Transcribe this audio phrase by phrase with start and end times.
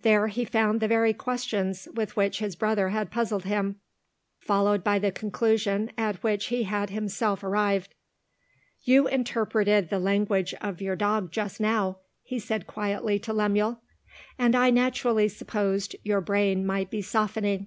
[0.00, 3.78] There he found the very questions with which his brother had puzzled him
[4.38, 7.94] followed by the conclusion at which he had himself arrived!
[8.84, 13.82] "You interpreted the language of your dog just now," he said quietly to Lemuel;
[14.38, 17.66] "and I naturally supposed your brain might be softening.